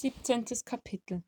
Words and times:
17. 0.00 0.44
Kapitel 0.64 1.24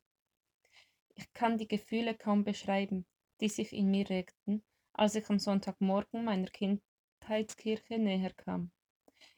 Ich 1.16 1.32
kann 1.32 1.58
die 1.58 1.66
Gefühle 1.66 2.14
kaum 2.14 2.44
beschreiben, 2.44 3.04
die 3.40 3.48
sich 3.48 3.72
in 3.72 3.90
mir 3.90 4.08
regten, 4.08 4.62
als 4.92 5.16
ich 5.16 5.28
am 5.28 5.40
Sonntagmorgen 5.40 6.24
meiner 6.24 6.46
Kindheitskirche 6.46 7.98
näher 7.98 8.32
kam. 8.32 8.70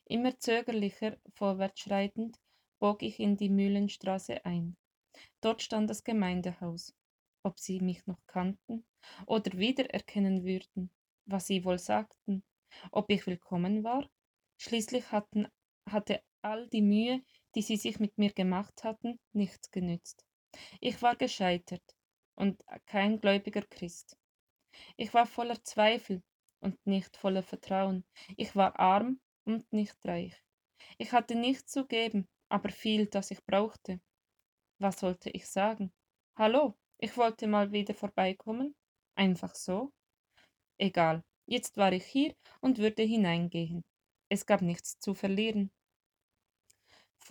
Immer 0.05 0.39
zögerlicher 0.39 1.17
vorwärts 1.33 1.81
schreitend 1.81 2.39
bog 2.79 3.03
ich 3.03 3.21
in 3.21 3.39
die 3.39 3.49
Mühlenstraße 3.49 4.45
ein. 4.45 4.77
Dort 5.41 5.63
stand 5.63 5.89
das 5.89 6.05
Gemeindehaus. 6.05 6.95
Ob 7.43 7.59
sie 7.59 7.81
mich 7.81 8.07
noch 8.07 8.21
kannten 8.27 8.85
oder 9.25 9.57
wiedererkennen 9.57 10.45
würden, 10.45 10.91
was 11.25 11.47
sie 11.47 11.65
wohl 11.65 11.79
sagten, 11.79 12.45
ob 12.91 13.09
ich 13.09 13.27
willkommen 13.27 13.83
war? 13.83 14.11
Schließlich 14.59 15.11
hatten, 15.11 15.49
hatte 15.89 16.23
all 16.43 16.69
die 16.69 16.83
Mühe, 16.83 17.23
die 17.55 17.63
sie 17.63 17.77
sich 17.77 18.01
mit 18.01 18.19
mir 18.19 18.33
gemacht 18.33 18.85
hatten, 18.85 19.19
nichts 19.33 19.71
genützt. 19.71 20.25
Ich 20.81 21.01
war 21.03 21.17
gescheitert 21.17 21.83
und 22.35 22.63
kein 22.87 23.21
gläubiger 23.21 23.63
Christ. 23.63 24.17
Ich 24.97 25.13
war 25.15 25.27
voller 25.27 25.63
Zweifel 25.63 26.23
und 26.61 26.79
nicht 26.87 27.17
voller 27.17 27.43
Vertrauen. 27.43 28.05
Ich 28.37 28.57
war 28.57 28.79
arm 28.79 29.21
und 29.45 29.71
nicht 29.73 29.97
reich. 30.05 30.43
Ich 30.99 31.13
hatte 31.13 31.35
nichts 31.35 31.73
zu 31.73 31.87
geben, 31.87 32.29
aber 32.49 32.71
viel, 32.71 33.07
das 33.07 33.31
ich 33.31 33.45
brauchte. 33.45 34.01
Was 34.79 35.01
sollte 35.01 35.31
ich 35.31 35.47
sagen? 35.47 35.93
Hallo, 36.37 36.75
ich 36.99 37.17
wollte 37.17 37.47
mal 37.47 37.73
wieder 37.73 37.95
vorbeikommen? 37.95 38.75
Einfach 39.15 39.55
so? 39.55 39.93
Egal, 40.79 41.23
jetzt 41.47 41.77
war 41.77 41.93
ich 41.93 42.05
hier 42.05 42.35
und 42.61 42.79
würde 42.79 43.03
hineingehen. 43.03 43.85
Es 44.29 44.47
gab 44.47 44.63
nichts 44.63 44.99
zu 44.99 45.15
verlieren. 45.15 45.71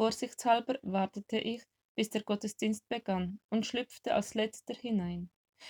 Vorsichtshalber 0.02 0.80
wartete 0.82 1.38
ich, 1.38 1.62
bis 1.94 2.10
der 2.10 2.23
Gottesdienst 2.23 2.90
begann, 2.90 3.40
und 3.52 3.68
schlüpfte 3.68 4.16
als 4.16 4.34
letzter 4.34 4.74
hinein. 4.74 5.30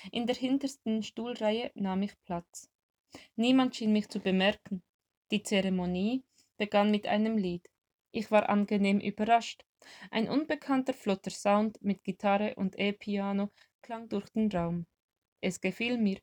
In 0.10 0.26
der 0.26 0.38
hintersten 0.38 1.04
Stuhlreihe 1.04 1.70
nahm 1.76 2.02
ich 2.04 2.14
Platz. 2.24 2.70
Niemand 3.36 3.76
schien 3.76 3.92
mich 3.92 4.08
zu 4.08 4.22
bemerken. 4.22 4.84
Die 5.32 5.44
Zeremonie 5.44 6.24
begann 6.56 6.92
mit 6.92 7.08
einem 7.08 7.38
Lied. 7.38 7.70
Ich 8.12 8.32
war 8.32 8.48
angenehm 8.48 9.02
überrascht. 9.02 9.66
Ein 10.12 10.30
unbekannter 10.30 10.94
flotter 10.94 11.32
Sound 11.32 11.82
mit 11.82 12.02
Gitarre 12.06 12.56
und 12.56 12.80
E-Piano 12.80 13.52
klang 13.82 14.08
durch 14.08 14.30
den 14.30 14.50
Raum. 14.50 14.88
Es 15.42 15.59
gefiel 15.59 15.98
mir. 15.98 16.22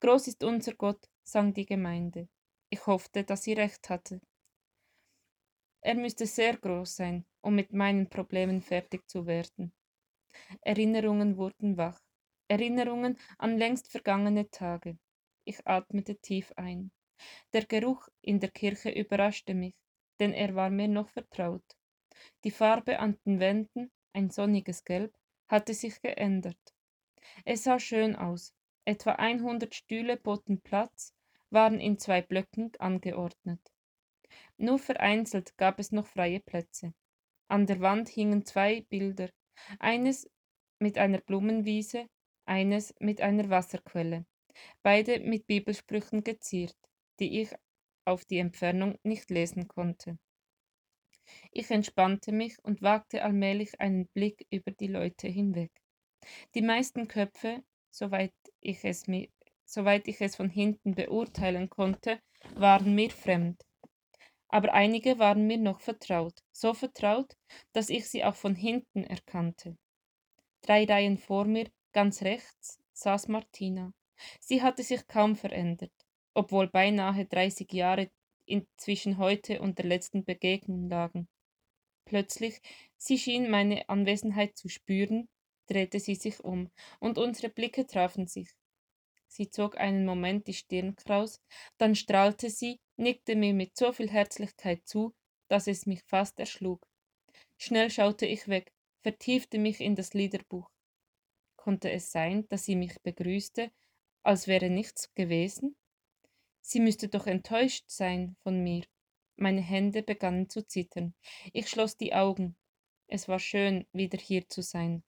Groß 0.00 0.28
ist 0.28 0.44
unser 0.44 0.74
Gott, 0.74 1.08
sang 1.22 1.54
die 1.54 1.64
Gemeinde. 1.64 2.28
Ich 2.68 2.86
hoffte, 2.86 3.24
dass 3.24 3.44
sie 3.44 3.54
recht 3.54 3.88
hatte. 3.88 4.20
Er 5.80 5.94
müsste 5.94 6.26
sehr 6.26 6.56
groß 6.56 6.96
sein, 6.96 7.24
um 7.40 7.54
mit 7.54 7.72
meinen 7.72 8.08
Problemen 8.08 8.60
fertig 8.60 9.08
zu 9.08 9.26
werden. 9.26 9.72
Erinnerungen 10.60 11.36
wurden 11.36 11.76
wach. 11.76 12.00
Erinnerungen 12.48 13.18
an 13.38 13.58
längst 13.58 13.90
vergangene 13.90 14.50
Tage. 14.50 14.98
Ich 15.44 15.66
atmete 15.66 16.16
tief 16.16 16.52
ein. 16.56 16.90
Der 17.52 17.64
Geruch 17.64 18.08
in 18.20 18.40
der 18.40 18.50
Kirche 18.50 18.90
überraschte 18.90 19.54
mich, 19.54 19.74
denn 20.20 20.32
er 20.32 20.54
war 20.54 20.70
mir 20.70 20.88
noch 20.88 21.08
vertraut. 21.08 21.76
Die 22.44 22.50
Farbe 22.50 22.98
an 22.98 23.18
den 23.24 23.40
Wänden, 23.40 23.90
ein 24.12 24.30
sonniges 24.30 24.84
Gelb, 24.84 25.14
hatte 25.48 25.74
sich 25.74 26.00
geändert. 26.00 26.74
Es 27.44 27.64
sah 27.64 27.78
schön 27.78 28.16
aus. 28.16 28.54
Etwa 28.84 29.12
100 29.12 29.74
Stühle 29.74 30.16
boten 30.16 30.60
Platz, 30.60 31.14
waren 31.50 31.80
in 31.80 31.98
zwei 31.98 32.22
Blöcken 32.22 32.72
angeordnet. 32.78 33.60
Nur 34.56 34.78
vereinzelt 34.78 35.56
gab 35.56 35.78
es 35.78 35.92
noch 35.92 36.06
freie 36.06 36.40
Plätze. 36.40 36.94
An 37.50 37.66
der 37.66 37.80
Wand 37.80 38.10
hingen 38.10 38.44
zwei 38.44 38.82
Bilder, 38.90 39.30
eines 39.78 40.30
mit 40.78 40.98
einer 40.98 41.18
Blumenwiese, 41.18 42.06
eines 42.44 42.94
mit 43.00 43.22
einer 43.22 43.48
Wasserquelle, 43.48 44.26
beide 44.82 45.20
mit 45.20 45.46
Bibelsprüchen 45.46 46.24
geziert, 46.24 46.76
die 47.20 47.40
ich 47.40 47.50
auf 48.04 48.26
die 48.26 48.38
Entfernung 48.38 48.98
nicht 49.02 49.30
lesen 49.30 49.66
konnte. 49.66 50.18
Ich 51.50 51.70
entspannte 51.70 52.32
mich 52.32 52.62
und 52.62 52.82
wagte 52.82 53.22
allmählich 53.22 53.80
einen 53.80 54.08
Blick 54.08 54.46
über 54.50 54.70
die 54.70 54.86
Leute 54.86 55.28
hinweg. 55.28 55.72
Die 56.54 56.62
meisten 56.62 57.08
Köpfe, 57.08 57.62
soweit 57.90 58.34
ich 58.60 58.84
es, 58.84 59.06
soweit 59.64 60.06
ich 60.06 60.20
es 60.20 60.36
von 60.36 60.50
hinten 60.50 60.94
beurteilen 60.94 61.70
konnte, 61.70 62.20
waren 62.54 62.94
mir 62.94 63.10
fremd 63.10 63.67
aber 64.48 64.72
einige 64.72 65.18
waren 65.18 65.46
mir 65.46 65.58
noch 65.58 65.80
vertraut, 65.80 66.42
so 66.52 66.74
vertraut, 66.74 67.36
dass 67.72 67.90
ich 67.90 68.08
sie 68.08 68.24
auch 68.24 68.34
von 68.34 68.54
hinten 68.54 69.04
erkannte. 69.04 69.76
Drei 70.62 70.84
Reihen 70.84 71.18
vor 71.18 71.44
mir, 71.44 71.70
ganz 71.92 72.22
rechts, 72.22 72.80
saß 72.92 73.28
Martina. 73.28 73.92
Sie 74.40 74.62
hatte 74.62 74.82
sich 74.82 75.06
kaum 75.06 75.36
verändert, 75.36 75.92
obwohl 76.34 76.68
beinahe 76.68 77.26
30 77.26 77.72
Jahre 77.72 78.10
zwischen 78.76 79.18
heute 79.18 79.60
und 79.60 79.78
der 79.78 79.86
letzten 79.86 80.24
Begegnung 80.24 80.88
lagen. 80.88 81.28
Plötzlich, 82.06 82.60
sie 82.96 83.18
schien 83.18 83.50
meine 83.50 83.88
Anwesenheit 83.88 84.56
zu 84.56 84.68
spüren, 84.68 85.28
drehte 85.66 86.00
sie 86.00 86.14
sich 86.14 86.42
um, 86.42 86.70
und 86.98 87.18
unsere 87.18 87.50
Blicke 87.50 87.86
trafen 87.86 88.26
sich. 88.26 88.48
Sie 89.28 89.50
zog 89.50 89.78
einen 89.78 90.04
Moment 90.04 90.46
die 90.46 90.54
Stirn 90.54 90.96
kraus, 90.96 91.40
dann 91.76 91.94
strahlte 91.94 92.50
sie 92.50 92.80
nickte 92.98 93.36
mir 93.36 93.54
mit 93.54 93.76
so 93.76 93.92
viel 93.92 94.10
Herzlichkeit 94.10 94.86
zu, 94.86 95.14
dass 95.48 95.66
es 95.66 95.86
mich 95.86 96.02
fast 96.02 96.38
erschlug. 96.40 96.86
Schnell 97.56 97.90
schaute 97.90 98.26
ich 98.26 98.48
weg, 98.48 98.72
vertiefte 99.02 99.58
mich 99.58 99.80
in 99.80 99.94
das 99.94 100.14
Liederbuch. 100.14 100.68
Konnte 101.56 101.90
es 101.90 102.10
sein, 102.12 102.46
dass 102.48 102.64
sie 102.64 102.76
mich 102.76 103.00
begrüßte, 103.02 103.70
als 104.22 104.46
wäre 104.46 104.68
nichts 104.68 105.14
gewesen? 105.14 105.76
Sie 106.60 106.80
müsste 106.80 107.08
doch 107.08 107.26
enttäuscht 107.26 107.84
sein 107.88 108.36
von 108.42 108.62
mir. 108.62 108.84
Meine 109.36 109.60
Hände 109.60 110.02
begannen 110.02 110.50
zu 110.50 110.66
zittern. 110.66 111.14
Ich 111.52 111.68
schloss 111.68 111.96
die 111.96 112.14
Augen. 112.14 112.56
Es 113.06 113.28
war 113.28 113.38
schön, 113.38 113.86
wieder 113.92 114.18
hier 114.18 114.48
zu 114.48 114.62
sein. 114.62 115.02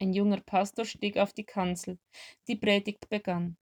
Ein 0.00 0.12
junger 0.12 0.40
Pastor 0.40 0.84
stieg 0.84 1.18
auf 1.18 1.32
die 1.32 1.44
Kanzel. 1.44 1.98
Die 2.46 2.54
Predigt 2.54 3.08
begann. 3.08 3.56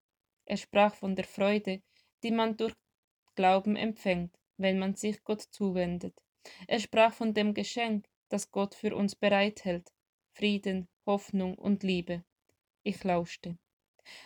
Er 0.46 0.56
sprach 0.56 0.94
von 0.94 1.14
der 1.14 1.24
Freude, 1.24 1.80
die 2.22 2.32
man 2.32 2.56
durch 2.56 2.74
Glauben 3.36 3.76
empfängt, 3.76 4.36
wenn 4.56 4.78
man 4.78 4.96
sich 4.96 5.22
Gott 5.22 5.42
zuwendet. 5.42 6.20
Er 6.66 6.80
sprach 6.80 7.12
von 7.12 7.34
dem 7.34 7.54
Geschenk, 7.54 8.06
das 8.28 8.50
Gott 8.50 8.74
für 8.74 8.96
uns 8.96 9.14
bereithält, 9.14 9.92
Frieden, 10.32 10.88
Hoffnung 11.06 11.56
und 11.56 11.82
Liebe. 11.84 12.24
Ich 12.82 13.04
lauschte. 13.04 13.56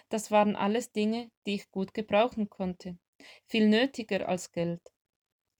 Das 0.08 0.30
waren 0.30 0.56
alles 0.56 0.92
Dinge, 0.92 1.30
die 1.46 1.54
ich 1.54 1.70
gut 1.70 1.94
gebrauchen 1.94 2.48
konnte, 2.48 2.98
viel 3.46 3.68
nötiger 3.68 4.28
als 4.28 4.50
Geld. 4.50 4.80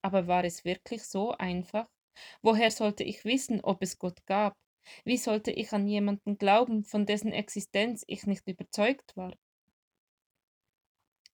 Aber 0.02 0.26
war 0.26 0.44
es 0.44 0.64
wirklich 0.64 1.04
so 1.04 1.32
einfach? 1.32 1.88
Woher 2.42 2.70
sollte 2.70 3.04
ich 3.04 3.24
wissen, 3.24 3.60
ob 3.60 3.82
es 3.82 3.98
Gott 3.98 4.24
gab? 4.26 4.56
Wie 5.04 5.16
sollte 5.16 5.50
ich 5.50 5.72
an 5.72 5.86
jemanden 5.86 6.38
glauben, 6.38 6.84
von 6.84 7.06
dessen 7.06 7.32
Existenz 7.32 8.04
ich 8.06 8.26
nicht 8.26 8.46
überzeugt 8.46 9.16
war? 9.16 9.34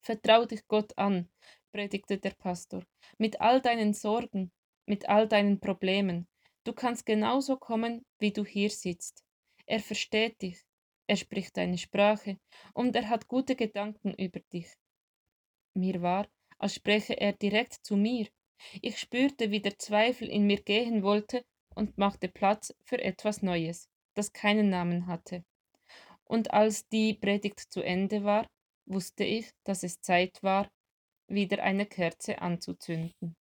Vertrau 0.01 0.45
dich 0.45 0.67
Gott 0.69 0.97
an, 0.99 1.31
predigte 1.73 2.19
der 2.19 2.35
Pastor, 2.35 2.85
mit 3.19 3.41
all 3.41 3.61
deinen 3.61 3.95
Sorgen, 3.95 4.53
mit 4.87 5.09
all 5.09 5.27
deinen 5.29 5.61
Problemen. 5.61 6.29
Du 6.65 6.73
kannst 6.73 7.07
genauso 7.07 7.57
kommen, 7.57 8.05
wie 8.19 8.33
du 8.33 8.45
hier 8.45 8.71
sitzt. 8.71 9.25
Er 9.67 9.81
versteht 9.81 10.43
dich, 10.43 10.63
er 11.07 11.17
spricht 11.17 11.57
deine 11.57 11.79
Sprache 11.79 12.39
und 12.75 12.95
er 12.97 13.09
hat 13.09 13.29
gute 13.29 13.57
Gedanken 13.57 14.15
über 14.15 14.41
dich. 14.53 14.73
Mir 15.75 16.03
war, 16.03 16.29
als 16.59 16.75
spreche 16.75 17.19
er 17.21 17.33
direkt 17.33 17.75
zu 17.83 17.97
mir. 17.97 18.29
Ich 18.81 18.99
spürte, 18.99 19.51
wie 19.51 19.61
der 19.61 19.79
Zweifel 19.79 20.29
in 20.29 20.47
mir 20.47 20.63
gehen 20.63 21.03
wollte 21.03 21.45
und 21.75 21.99
machte 21.99 22.29
Platz 22.29 22.75
für 22.85 23.03
etwas 23.03 23.43
Neues, 23.43 23.89
das 24.15 24.33
keinen 24.33 24.71
Namen 24.71 25.07
hatte. 25.07 25.45
Und 26.25 26.53
als 26.53 26.89
die 26.89 27.15
Predigt 27.15 27.61
zu 27.61 27.83
Ende 27.83 28.25
war, 28.25 28.47
wusste 28.87 29.25
ich, 29.25 29.51
dass 29.65 29.83
es 29.83 30.01
Zeit 30.01 30.43
war, 30.43 30.71
wieder 31.29 31.63
eine 31.63 31.87
Kerze 31.87 32.41
anzuzünden. 32.41 33.35